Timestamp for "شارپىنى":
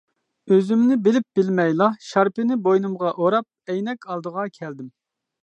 2.07-2.57